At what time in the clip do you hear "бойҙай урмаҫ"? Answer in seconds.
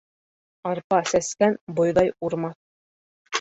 1.81-2.59